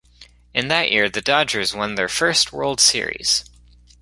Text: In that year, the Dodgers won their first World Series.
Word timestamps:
In 0.51 0.67
that 0.69 0.89
year, 0.91 1.11
the 1.11 1.21
Dodgers 1.21 1.75
won 1.75 1.93
their 1.93 2.09
first 2.09 2.51
World 2.51 2.79
Series. 2.79 3.45